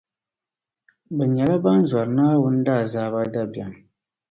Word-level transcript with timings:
Bɛ 1.15 1.23
nyɛla 1.33 1.55
ban 1.63 1.79
zɔri 1.89 2.11
Naawuni 2.15 2.61
daazaaba 2.67 3.19
dabiɛm. 3.33 3.73